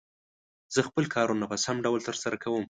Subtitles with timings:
[0.73, 2.59] زه خپل کارونه په سم ډول تر سره کووم.